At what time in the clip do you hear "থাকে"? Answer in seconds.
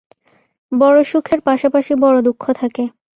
2.53-2.83